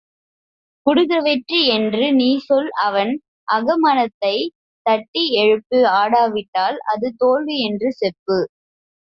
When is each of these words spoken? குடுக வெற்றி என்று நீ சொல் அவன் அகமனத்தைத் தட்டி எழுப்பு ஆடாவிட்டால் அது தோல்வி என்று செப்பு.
குடுக 0.85 1.17
வெற்றி 1.21 1.59
என்று 1.67 2.05
நீ 2.13 2.29
சொல் 2.39 2.69
அவன் 2.85 3.11
அகமனத்தைத் 3.47 4.51
தட்டி 4.85 5.23
எழுப்பு 5.37 5.79
ஆடாவிட்டால் 5.95 6.79
அது 6.91 7.09
தோல்வி 7.17 7.57
என்று 7.61 7.91
செப்பு. 7.93 8.39